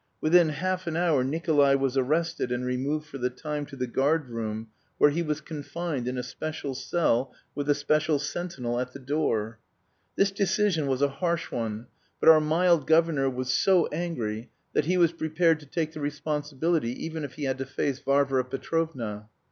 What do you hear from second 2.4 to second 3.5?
and removed for the